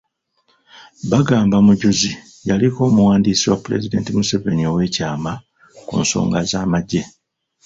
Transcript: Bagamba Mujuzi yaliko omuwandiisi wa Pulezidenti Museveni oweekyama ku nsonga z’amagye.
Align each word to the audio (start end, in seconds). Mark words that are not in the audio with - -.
Bagamba 1.11 1.57
Mujuzi 1.65 2.09
yaliko 2.49 2.79
omuwandiisi 2.89 3.45
wa 3.51 3.59
Pulezidenti 3.63 4.09
Museveni 4.17 4.63
oweekyama 4.71 5.33
ku 5.87 5.93
nsonga 6.01 6.39
z’amagye. 6.49 7.03